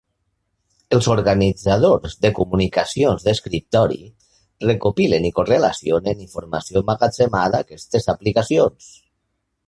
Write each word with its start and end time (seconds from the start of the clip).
Els 0.95 1.07
organitzadors 1.15 2.15
de 2.25 2.31
comunicacions 2.37 3.25
d'escriptori 3.27 3.99
recopilen 4.69 5.27
i 5.29 5.31
correlacionen 5.39 6.23
informació 6.25 6.81
emmagatzemada 6.83 7.61
a 7.61 7.67
aquestes 7.67 8.09
aplicacions. 8.15 8.89